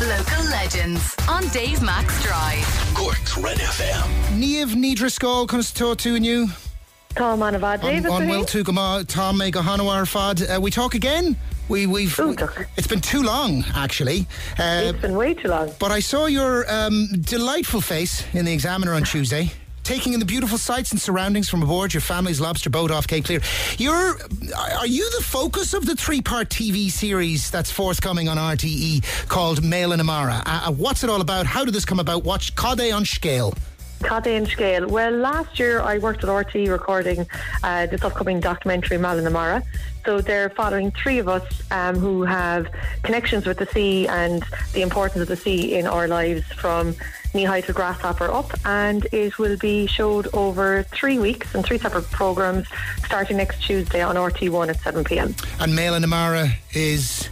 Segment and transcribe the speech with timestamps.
[0.00, 2.64] Local legends on Dave Max Drive.
[2.94, 4.02] Cork's Red FM.
[4.40, 6.48] Niamh Ní Dhrisceoil comes to talk to you.
[7.14, 8.10] Tom Anavad David.
[8.10, 10.42] On Will to Gama, Tom Mega Hanawar Fad.
[10.42, 11.36] Uh, we talk again.
[11.68, 12.18] We, we've.
[12.18, 12.66] Ooh, look.
[12.76, 14.26] it's been too long, actually.
[14.58, 15.70] Uh, It's been way too long.
[15.78, 19.52] but I saw your um, delightful face in the Examiner on Tuesday.
[19.84, 23.26] Taking in the beautiful sights and surroundings from aboard your family's lobster boat off Cape
[23.26, 23.40] Clear.
[23.76, 24.18] You're,
[24.78, 29.98] are you the focus of the three-part TV series that's forthcoming on RTE called Mealladh
[29.98, 30.42] na Mara?
[30.46, 31.44] Uh, what's it all about?
[31.44, 32.24] How did this come about?
[32.24, 33.52] Watch Cade on Scale?
[34.04, 34.86] Cadane scale.
[34.86, 37.26] Well, last year I worked at RT recording
[37.62, 39.62] uh, this upcoming documentary, Mealladh na Mara.
[40.04, 42.68] So they're following three of us um, who have
[43.02, 46.94] connections with the sea and the importance of the sea in our lives from
[47.32, 48.50] knee high to grasshopper up.
[48.66, 52.68] And it will be showed over three weeks and three separate programs
[53.06, 55.34] starting next Tuesday on RT1 at 7 pm.
[55.60, 57.30] And Mealladh na Mara is.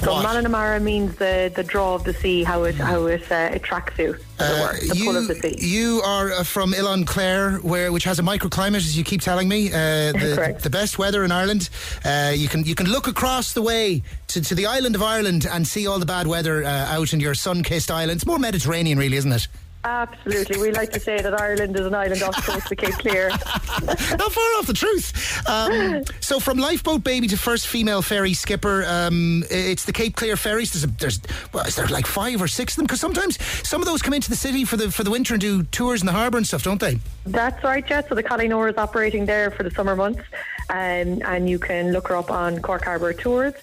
[0.00, 0.26] So What?
[0.26, 3.48] Mealladh na Mara means the, the draw of the sea, how it how it uh,
[3.52, 5.56] attracts you, it the you, pull of the sea.
[5.58, 9.48] you are uh, from Oileán Chléire, where which has a microclimate, as you keep telling
[9.48, 9.68] me.
[9.68, 9.72] Uh,
[10.12, 11.70] the, the best weather in Ireland.
[12.04, 15.46] Uh, you can you can look across the way to, to the island of Ireland
[15.50, 18.16] and see all the bad weather uh, out in your sun-kissed island.
[18.16, 19.48] It's more Mediterranean, really, isn't it?
[19.86, 20.58] Absolutely.
[20.60, 23.28] We like to say that Ireland is an island off the coast of Cape Clear.
[23.30, 25.48] Not far off the truth.
[25.48, 30.36] Um, so, from lifeboat baby to first female ferry skipper, um, it's the Cape Clear
[30.36, 30.72] ferries.
[30.72, 31.20] There's, a, there's
[31.52, 32.86] well, is there like five or six of them?
[32.86, 35.40] Because sometimes some of those come into the city for the for the winter and
[35.40, 36.98] do tours in the harbour and stuff, don't they?
[37.24, 38.08] That's right, Jess.
[38.08, 40.22] So the Cailín Óir is operating there for the summer months,
[40.68, 43.54] um, and you can look her up on Cork Harbour Tours.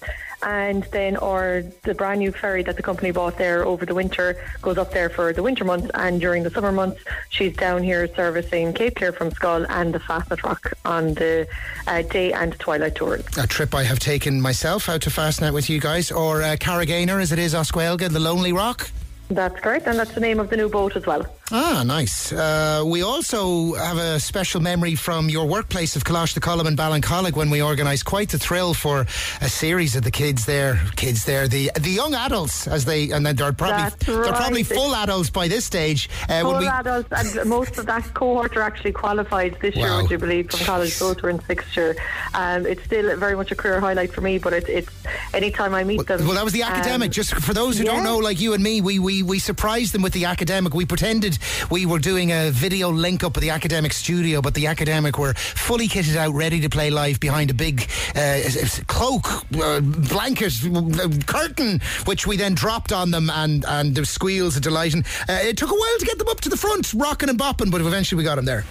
[0.42, 4.36] And then, or the brand new ferry that the company bought there over the winter
[4.62, 8.08] goes up there for the winter months, and during the summer months, she's down here
[8.14, 11.46] servicing Cape Clear from Schull and the Fastnet Rock on the
[11.86, 13.24] uh, day and twilight tours.
[13.38, 17.32] a trip I have taken myself out to Fastnet with you guys, or uh, as
[17.32, 18.90] it is Osquelga, the Lonely Rock.
[19.28, 21.26] That's correct, and that's the name of the new boat as well.
[21.52, 22.32] Ah, nice.
[22.32, 27.36] Uh, we also have a special memory from your workplace of Coláiste Choilm in Ballincollig
[27.36, 29.00] when we organised quite the thrill for
[29.42, 33.26] a series of the kids there, kids there, the the young adults as they, and
[33.26, 36.08] then they're probably That's they're probably full adults by this stage.
[36.30, 40.00] Uh, Full we- adults, and most of that cohort are actually qualified this year, Wow.
[40.02, 40.98] would you believe, from college.
[40.98, 41.94] Both are in sixth year.
[42.32, 44.88] Um, it's still very much a career highlight for me, but it's, it's
[45.34, 46.24] anytime I meet them.
[46.26, 47.08] Well, that was the academic.
[47.08, 49.92] um, Just for those who don't know, like you and me, we, we, we surprised
[49.92, 50.72] them with the academic.
[50.72, 51.33] We pretended
[51.70, 55.34] we were doing a video link up with the academic studio, but the academic were
[55.34, 58.40] fully kitted out, ready to play live behind a big uh,
[58.86, 59.26] cloak,
[59.60, 64.62] uh, blanket, uh, curtain, which we then dropped on them, and, and the squeals of
[64.62, 64.94] delight.
[64.94, 67.38] And, uh, it took a while to get them up to the front, rocking and
[67.38, 68.64] bopping, but eventually we got them there.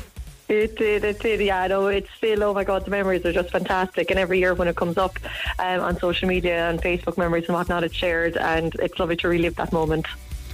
[0.49, 1.67] It did, it did, yeah.
[1.67, 4.11] No, it's still, oh my God, the memories are just fantastic.
[4.11, 5.17] And every year when it comes up
[5.57, 9.29] um, on social media and Facebook memories and whatnot, it's shared, and it's lovely to
[9.29, 10.05] relive that moment.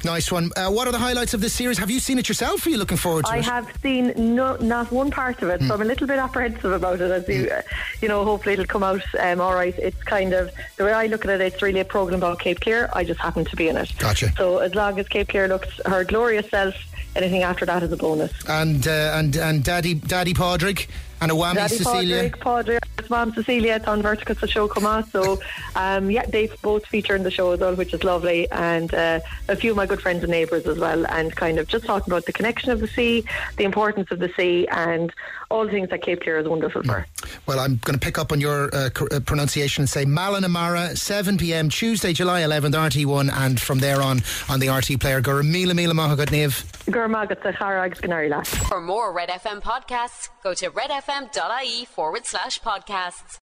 [0.05, 0.51] Nice one.
[0.55, 1.77] Uh, what are the highlights of this series?
[1.77, 2.65] Have you seen it yourself?
[2.65, 3.39] Are you looking forward to I it?
[3.47, 6.71] I have seen no, not one part of it, so I'm a little bit apprehensive
[6.71, 7.11] about it.
[7.11, 7.61] As you, uh,
[8.01, 9.77] you know, hopefully it'll come out um, all right.
[9.77, 11.41] It's kind of the way I look at it.
[11.41, 12.89] It's really a program about Cape Clear.
[12.93, 13.91] I just happen to be in it.
[13.97, 14.31] Gotcha.
[14.37, 16.75] So as long as Cape Clear looks her glorious self,
[17.16, 18.31] anything after that is a bonus.
[18.47, 20.87] and uh, and and Daddy Daddy Podrick
[21.22, 22.30] and Awami Daddy Cecilia.
[22.30, 25.06] Podrick, Podrick, his mom Cecilia, it's on Verticus the show come on.
[25.09, 25.40] So
[25.75, 28.50] um, yeah, they both feature in the show as well, which is lovely.
[28.52, 31.68] And uh, a few of my good friends and neighbours as well, and kind of
[31.68, 33.24] just talking about the connection of the sea,
[33.58, 35.13] the importance of the sea, and
[35.50, 37.06] all the things that Cape Clear is wonderful for.
[37.46, 40.47] Well, I'm going to pick up on your uh, uh, pronunciation and say Mealladh na
[40.47, 41.69] Mara, 7 p.m.
[41.69, 45.22] Tuesday, July 11th, RT1, and from there on on the RT player.
[45.22, 46.66] Gura Mila Mila Mahagat Niv.
[46.91, 50.69] Gurmagat sa Charags Ganari For more Red FM podcasts, go to
[51.09, 53.38] redfm.ie forward slash podcasts.